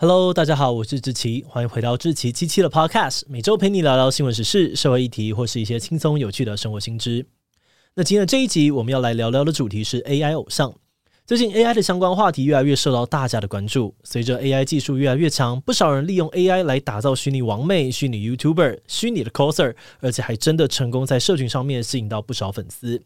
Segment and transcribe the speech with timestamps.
[0.00, 7.26] Hello，大家好，我是志奇，欢迎回到志奇七七的 Podcast，每周陪你聊聊新闻时事、社会议题或是一些轻松有趣的生活新知。
[7.96, 10.72] 那今天的这一集，我们要来聊聊的主题是 AI 偶像。
[11.26, 23.02] 最近 AI 的相关话题越来越受到大家的关注，随着 AI 技术越来越强，不少人利用 AI 来打造虚拟王妹、虚拟 YouTuber、虚拟的 coser，而且还真的成功在社群上面吸引到不少粉丝。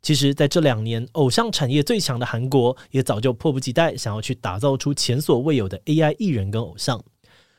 [0.00, 7.02] 其实，在这两年，偶像产业最强的韩国也早就迫不及待想要去打造出前所未有的 AI 艺人跟偶像。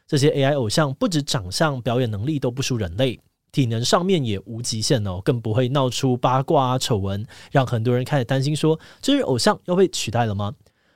[0.08, 3.20] 这些 AI 偶像不止长相、表演能力都不输人类，
[3.52, 10.54] 体能上面也无极限哦，更不会闹出八卦啊、丑闻，让很多人开始担心说，这是偶像要被取代了吗？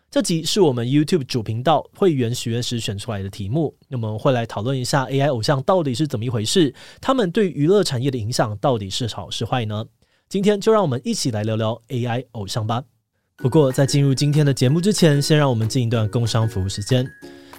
[0.09, 9.85] 这集是我们 YouTube 主频道会员许愿时选出来的题目，那么会来讨论一下 AI 偶像到底是怎么一回事，他们对娱乐产业的影响到底是好是坏呢？
[10.33, 12.83] 今天就让我们一起来聊聊 AI 偶像吧。
[13.37, 17.07] 不过在进入今天的节目之前，先让我们进一段工商服务时间。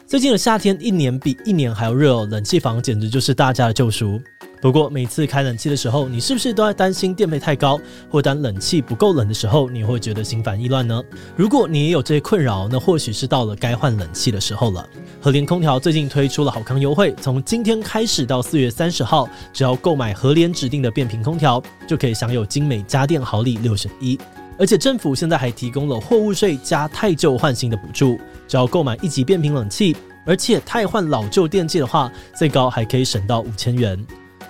[0.08, 4.20] 最近的夏天一年比一年还要热哦，冷气房简直就是大家的救赎。
[4.64, 11.02] 不过每次开冷气的时候，你是不是都在担心电费太高，或当冷气不够冷的时候，你会觉得心烦意乱呢？
[11.36, 14.88] 如果你也有这些困扰，那或许是到了该换冷气的时候了。
[15.20, 24.18] 和联空调最近推出了好康优惠，从今天开始到四月三十号，只要购买和联指定的变频空调，就可以享有精美家电好礼六选一。
[24.58, 34.02] 而且政府现在还提供了货物税加汰旧换新的补助，只要购买一级变频冷气，而且汰换老旧电器的话，最高还可以省到五千元。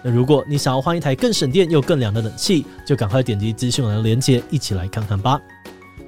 [0.04, 5.40] 那如果你想要换一台更省电又更凉的冷气，就赶快点击资讯栏的链接，一起来看看吧。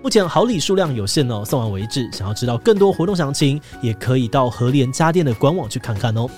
[0.02, 2.06] 目前好礼数量有限哦，送完为止。
[2.12, 6.28] 想要知道更多活动详情，也可以到和联家电的官网去看看哦。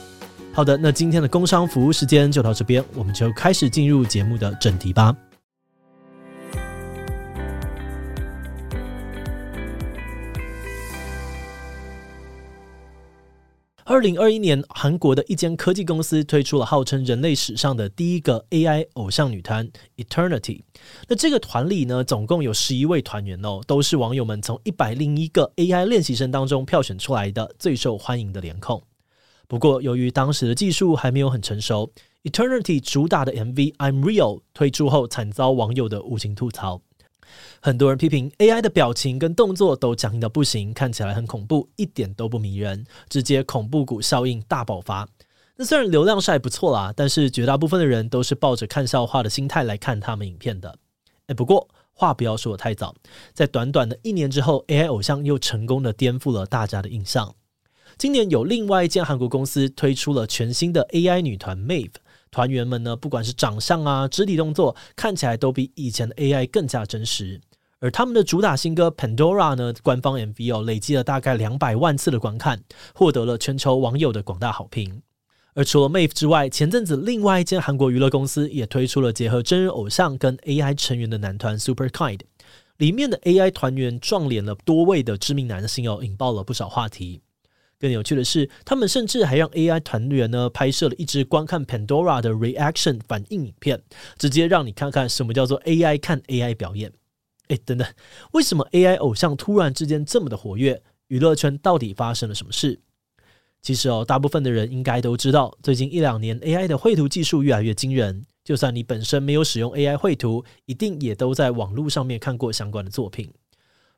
[0.52, 5.14] 好的，那今天的工商服务时间就到这边，我们就开始进入节目的正题吧。
[13.90, 20.60] 二零二一年，韩国的一间科技公司推出了号称人类史上的第一个 AI 偶像女团 Eternity。
[21.08, 28.82] 那这个团里呢，总共有十一位团员哦，都是网友们从一百零一个 AI 练习生当中票选出来的最受欢迎的脸孔。
[29.46, 31.90] 不过，由于当时的技术还没有很成熟
[32.24, 36.82] ，Eternity 主打的 MV I'm Real 推出后，惨遭网友的无情吐槽。
[37.60, 45.08] 很多人批评 AI 的表情跟动作都僵硬到不行，看起来很恐怖，一点都不迷人，直接恐怖谷效应大爆发。
[45.56, 50.78] 那虽然流量是还不错啦，但是绝大部分的人都是抱着看笑话的心态来看他们影片的。
[51.26, 52.94] 诶，不过话不要说得太早，
[53.34, 57.34] 在短短的一年之后，AI 偶像又成功的颠覆了大家的印象。
[57.96, 61.94] 今年有另外一间韩国公司推出了全新的 AI 女团 Mave。
[62.30, 67.40] 团员们呢，不管是长相啊、肢体动作，看起来都比以前的 AI 更加真实。
[67.80, 72.60] 而他们的主打新歌《Pandora》呢，官方 MV 哦，累积了大概两百万次的观看，
[72.94, 75.02] 获得了全球网友的广大好评。
[75.54, 82.20] 而除了 MAVE 之外，前阵子另外一间韩国娱乐公司也推出了结合真人偶像跟 AI 成员的男团 Super Kind，
[82.76, 87.22] 里面的 AI 团员撞脸了多位的知名男性哦，引爆了不少话题。
[87.80, 93.82] 更有趣的是，他们甚至还让 AI 团员呢拍摄了一支观看 Pandora 的 reaction 反应影片，
[94.18, 96.92] 直接让你看看什么叫做 AI 看 AI 表演。
[97.48, 97.86] 诶，等等，
[98.32, 100.82] 为什么 AI 偶像突然之间这么的活跃？
[101.06, 102.80] 娱乐圈到底发生了什么事？
[103.62, 113.32] 其实哦，大部分的人应该都知道，最近一两年 AI 的绘图技术越来越惊人，就算你本身没有使用 AI 绘图，一定也都在网络上面看过相关的作品。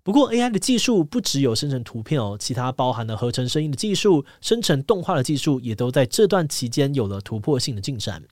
[0.02, 8.22] 不过，AI 的技术不只有生成图片哦，其他包含了合成声音的技术、生成动画的技术，也都在这段期间有了突破性的进展。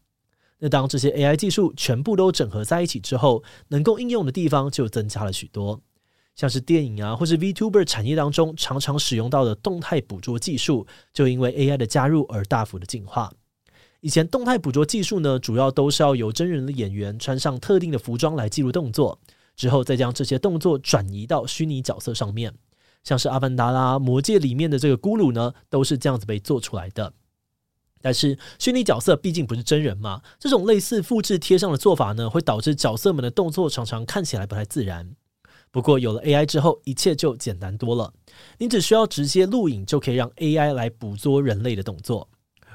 [0.60, 5.80] 那当这些 AI 技术全部都整合在一起之后，能够应用的地方就增加了许多，
[6.34, 13.30] 像是电影啊，或是 VTuber 产业当中常常使用到的动态捕捉技术，就因为 AI 的加入而大幅的进化。
[14.00, 19.20] 以前动态捕捉技术呢，主要都是要由真人的演员穿上特定的服装来记录动作。
[19.58, 22.54] 之后再将这些动作转移到虚拟角色上面，
[23.02, 27.12] 像是《阿凡达》啦、《魔戒》里面的这个咕噜呢，都是这样子被做出来的。
[28.00, 35.10] 但是虚拟角色毕竟不是真人嘛，这种类似复制贴上的做法呢，会导致角色们的动作常常看起来不太自然。
[35.72, 38.14] 不过有了 AI 之后，一切就简单多了，
[38.58, 42.28] 你只需要直接录影就可以让 AI 来捕捉人类的动作，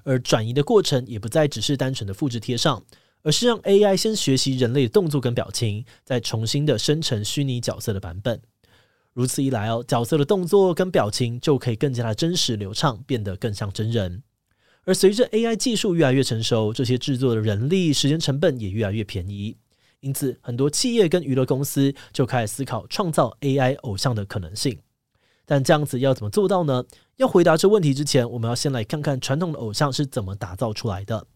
[0.04, 2.84] 而转移的过程也不再只是单纯的复制贴上。
[3.24, 8.42] 而是让 AI 先学习人类的动作跟表情，再重新的生成虚拟角色的版本。
[9.14, 14.24] 如此一来哦，角色的动作跟表情就可以更加的真实流畅，变得更像真人。
[14.86, 19.56] 而随着 AI 技术越来越成熟，这些制作的人力、时间成本也越来越便宜。
[20.02, 24.78] 因此，很多企业跟娱乐公司就开始思考创造 AI 偶像的可能性。
[25.46, 26.84] 但这样子要怎么做到呢？
[27.18, 31.28] 要回答这问题之前，我们要先来看看传统的偶像是怎么打造出来的。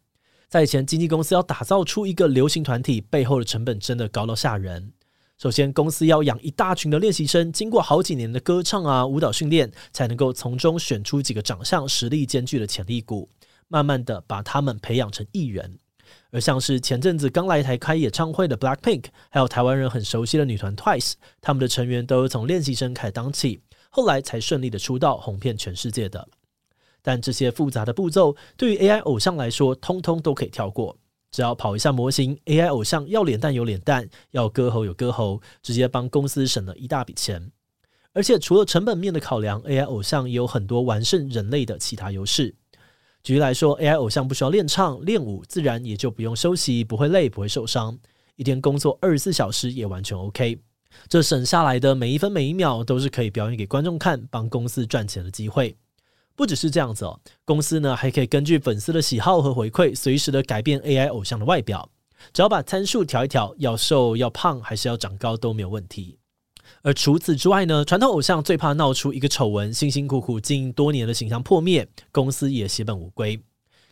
[0.50, 4.94] 在以前，经纪公司要打造出一个流行团体，背后的成本真的高到吓人。
[5.38, 13.30] 首先，公司要养一大群的练习生，经过好几年的歌唱啊、舞蹈训练，才能够从中选出几个长相实力兼具的潜力股，
[13.68, 15.78] 慢慢的把他们培养成艺人。
[16.32, 23.60] 而像是前阵子刚来台开演唱会的 Blackpink，还有台湾人很熟悉的女团 Twice，他们的成员都是从练习生开始当起，
[23.90, 26.26] 后来才顺利的出道，红遍全世界的。
[27.08, 30.98] 但这些复杂的步骤，对于 AI 偶像来说，通通都可以跳过。
[31.32, 37.50] 只要跑一下模型，AI 偶像要脸蛋有脸蛋，要歌喉有歌喉，直接帮公司省了一大笔钱。
[38.12, 42.54] 而且除了成本面的考量，AI 偶像也有很多完胜人类的其他优势。
[43.24, 47.98] 举例来说，AI 偶像不需要练唱练舞，自然也就不用休息，不会累，不会受伤，
[48.36, 50.60] 一天工作二十四小时也完全 OK。
[51.08, 55.78] 这省下来的每一分每一秒，都是可以表演给观众看，帮公司赚钱的机会。
[56.38, 61.90] 不只是这样子哦，公司呢还可以根据粉丝的喜好和回馈，随时的改变 AI 偶像的外表。
[62.32, 66.20] 只要把参数调一调，要瘦要胖还是要长高都没有问题。
[66.84, 73.40] 而除此之外呢，传统偶像最怕闹出一个丑闻，辛辛苦苦经营多年的形象破灭，公司也血本无归。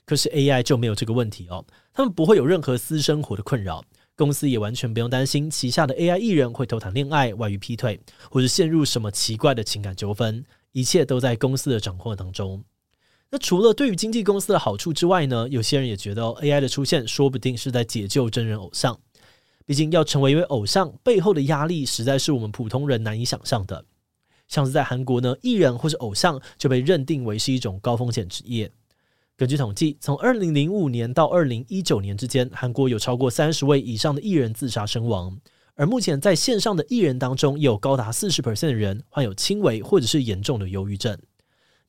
[0.06, 3.84] 可是 AI 就没有这个问题哦，他们不会有任何私生活的困扰，
[4.16, 8.00] 公司也完全不用担心旗下的 AI 艺人会偷谈恋爱、外遇、劈腿，
[8.30, 10.46] 或者陷入什么奇怪的情感纠纷。
[10.76, 12.62] 一切都在公司的掌控当中。
[13.32, 19.00] 那除了对于经纪公司的好处之外呢，有些人也觉得 AI 的出现说不定是在解救真人偶像。
[19.66, 23.86] 毕竟要成为一位偶像，背后的压力实在是我们普通人难以想象的。
[24.50, 28.70] 像是在韩国呢，艺人或是偶像就被认定为是一种高风险职业。
[29.38, 35.40] 根据统计，从二零零五年到二零一九年之间，韩国有超过三十位以上的艺人自杀身亡。
[35.76, 41.18] 而目前在线上的艺人当中，也有高达四十 percent 的人患有轻微或者是严重的忧郁症。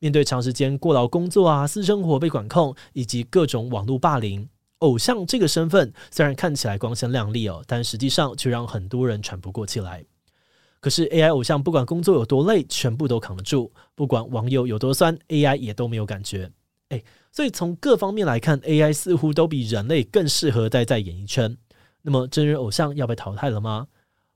[0.00, 4.49] 面对长时间过劳工作啊、私生活被管控以及各种网络霸凌，
[4.79, 10.05] 偶像这个身份虽然看起来光鲜亮丽哦，但实际上却让很多人喘不过气来。
[10.81, 16.50] 可是 AI 偶像不管工作有多累，全部都扛得住；不管网友有多酸，AI 也都没有感觉。
[16.91, 17.03] 诶，
[17.33, 21.56] 所以从各方面来看，AI 似乎都比人类更适合待在演艺圈。
[22.06, 23.88] 那么真人偶像要被淘汰了吗？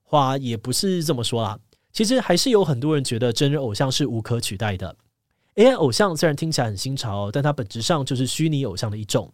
[0.02, 1.56] 话也不是这么说啦。
[1.92, 4.96] 其实还是有很多人觉得真人偶像是无可取代的。
[5.54, 9.32] AI 偶像虽然听起来很新潮，但它本质上就是虚拟偶像的一种。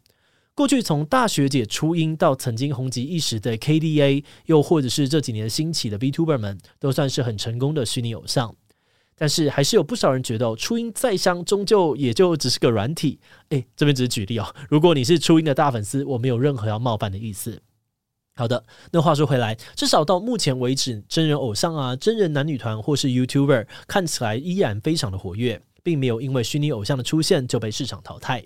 [0.55, 8.55] 过去从大学姐初音到曾经红极一时的 KDA，又或者是这几年兴起的 VTuber 们，都算是很成功的虚拟偶像。
[9.19, 13.19] 但是还是有不少人觉得，初音再香，终究也就只是个软体。
[13.49, 14.55] 诶，这边只是举例哦。
[14.69, 17.63] 如果你是初音的大粉丝，我没有任何要冒犯的意思。
[18.39, 18.63] 好的，
[18.93, 28.45] 那话说回来，至少到目前为止，真人偶像啊、真人男女团或是 YouTuber 看起来依然非常的活跃，并没有因为虚拟偶像的出现就被市场淘汰。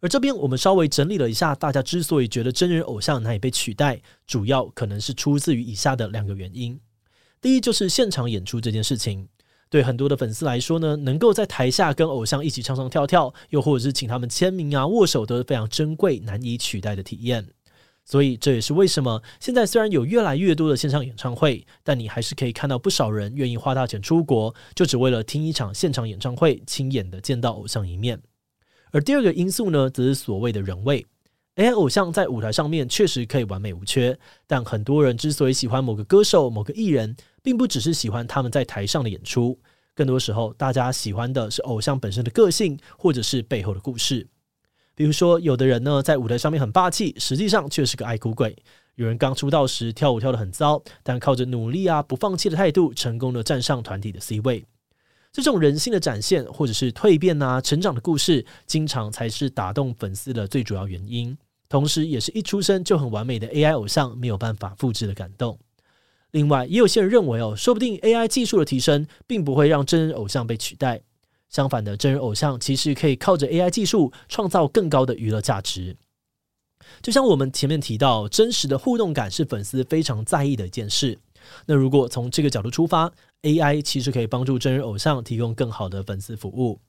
[0.00, 6.80] 而这边我们稍微整理了一下，大家之所以觉得真人偶像难以被取代，主要可能是出自于以下的两个原因。
[7.42, 9.28] 第一就是现场演出这件事情，
[9.68, 17.46] 对很多的粉丝来说呢，能够在台下跟偶像一起唱唱跳跳，又或者是请他们签名啊、握手，都是非常珍贵、难以取代的体验。
[18.06, 28.22] 所以这也是为什么现在虽然有越来越多的线上演唱会，但你还是可以看到不少人愿意花大钱出国，就只为了听一场现场演唱会，亲眼的见到偶像一面。
[28.92, 31.04] 而第二个因素呢，则是所谓的人味。
[31.56, 39.58] AI 偶像在舞台上面确实可以完美无缺，但很多人之所以喜欢某个歌手、某个艺人，并不只是喜欢他们在台上的演出，
[39.94, 44.28] 更多时候大家喜欢的是偶像本身的个性，或者是背后的故事。
[44.96, 48.50] 比如说，有的人呢，在舞台上面很霸气，实际上却是个爱哭鬼；
[48.94, 54.64] 有人刚出道时跳舞跳得很糟，但靠着努力啊、不放弃的态度，成功的站上团体的 C 位。
[55.30, 61.36] 这种人性的展现，或者是蜕变啊、成长的故事，经常才是打动粉丝的最主要原因，
[61.68, 65.58] 同时也是一出生就很完美的 AI 偶像没有办法复制的感动。
[66.30, 71.02] 另外，也有些人认为哦，说不定 AI 技术的提升，并不会让真人偶像被取代。
[71.48, 75.96] 相反的，真人偶像其实可以靠着 AI 技术创造更高的娱乐价值。
[77.02, 81.18] 就像我们前面提到，真实的互动感是粉丝非常在意的一件事。
[81.66, 83.12] 那如果从这个角度出发
[83.42, 86.80] ，AI 其实可以帮助真人偶像提供更好的粉丝服务。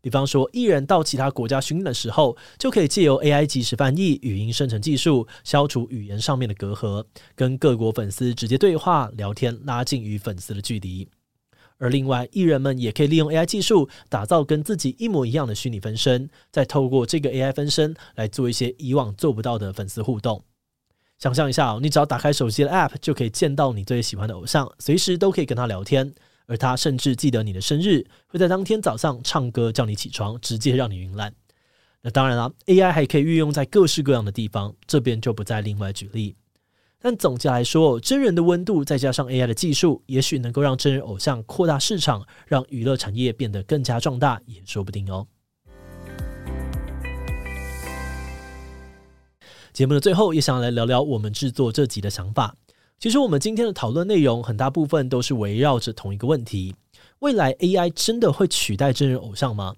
[0.00, 11.08] 比方说，艺人到其他国家巡演的时候，就可以借由 AI 即时翻译、语音生成技术，消除语言上面的隔阂，跟各国粉丝直接对话聊天，拉近与粉丝的距离。
[11.78, 20.42] 而另外，艺人们也可以利用 AI 技术打造跟自己一模一样的虚拟分身，再透过这个 AI 分身来做一些以往做不到的粉丝互动。
[21.18, 26.14] 想象一下哦，你只要打开手机的 App，就可以见到你最喜欢的偶像，随时都可以跟他聊天。
[26.46, 31.34] 而他甚至记得你的生日，会在当天早上唱歌叫你起床，直接让你晕烂。
[32.00, 36.36] 那当然了，AI 还可以运用在各式各样的地方，这边就不再另外举例。
[37.00, 45.24] 但总结来说，真人的温度再加上 AI 的技术，也许能够让真人偶像扩大市场，让娱乐产业变得更加壮大，也说不定哦。
[49.72, 52.56] 节目的最后，也想来聊聊我们制作这集的想法。
[52.98, 56.74] 其实，我们今天的讨论内容很大部分都是围绕着同一个问题：
[57.20, 59.72] 未来 AI 真的会取代真人偶像吗？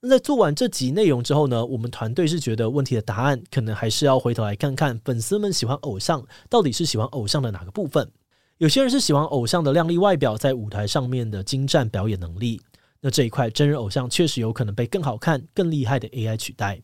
[0.00, 8.10] 那在做完这集内容之后呢，我们团队是觉得问题的答案可能还是要回头来看看粉丝们喜欢偶像到底是喜欢偶像的哪个部分。
[8.58, 12.60] 有些人是喜欢偶像的靓丽外表，在舞台上面的精湛表演能力。
[13.00, 16.80] 那这一块真人偶像确实有可能被更好看、更厉害的 AI 取代。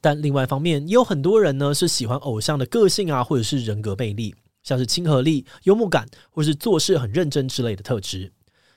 [0.00, 8.32] 但另外一方面，也有很多人呢是喜欢偶像的个性啊，或者是人格魅力，像是亲和力、幽默感，或是做事很认真之类的特质。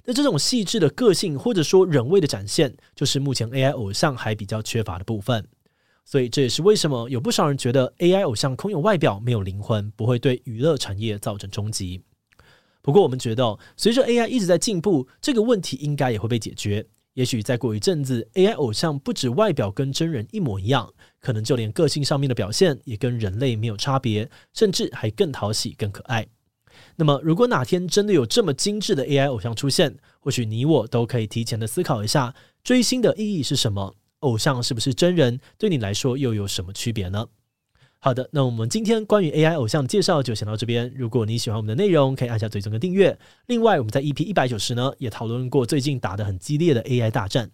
[0.10, 5.48] 那这种细致的个性，或者说人味的展现，就是目前 AI 偶像还比较缺乏的部分。
[6.04, 12.02] 所以这也是为什么有不少人觉得 AI 偶像空有外表，没有灵魂，不会对娱乐产业造成冲击。
[12.82, 16.84] 不过我们觉得，随着 AI 一直在进步，这个问题应该也会被解决。
[17.14, 26.28] 也许再过一阵子，AI 偶像不止外表跟真人一模一样，可能就连个性上面的表现也跟人类没有差别，甚至还更讨喜、更可爱。
[26.96, 32.34] 那么，如果哪天真的有这么精致的 AI 偶像出现，或许你我都可以提前的思考一下，
[32.64, 33.96] 追星的意义是什么？
[34.20, 35.40] 偶像是不是真人？
[35.58, 37.28] 对你来说又有什么区别呢？
[38.00, 40.92] 好的，那我们今天关于 AI 偶像的介绍就先到这边。
[40.96, 43.18] 如果你喜欢我们的内容，可以按下追踪跟订阅。
[43.48, 47.52] 另外，我们在 EP 一百九十呢也讨论过最近打得很激烈的 AI 大战。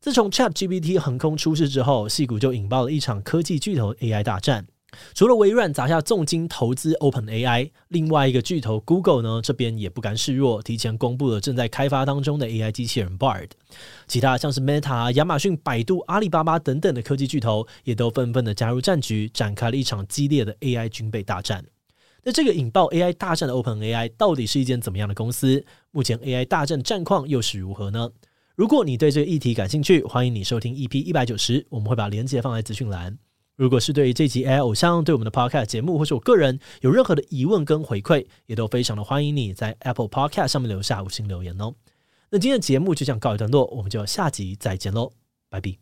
[0.00, 4.66] 自从 ChatGPT 横空出世之后，矽谷就引爆了一场科技巨头 AI 大战。
[5.14, 13.48] 除了微软砸下重金投资 OpenAI，另外一个巨头 Google 呢，这边也不甘示弱，提前公布了正在开发当中的 AI 机器人 Bard。
[14.06, 21.64] 其他像是 Meta、亚马逊、百度、阿里巴巴等等的科技巨头，也都纷纷的加入战局，展开了一场激烈的 AI 军备大战。
[22.24, 25.64] 那这个引爆 AI 大战的 OpenAI 到底是一间怎么样的公司？
[25.90, 28.10] 目前 AI 大战战况又是如何呢？
[28.54, 33.18] 如果你对这个议题感兴趣，欢迎你收听 EP 一百九十，我们会把链接放在资讯栏。
[33.62, 41.72] 如果是对于这集 AI 偶像，对我们的 Podcast 节目，或是我个人有任何的疑问跟回馈，也都非常的欢迎你在 Apple Podcast 上面留下五星留言哦。
[42.30, 45.12] 那今天的节目就这样告一段落，我们就下集再见喽，
[45.48, 45.81] 拜拜。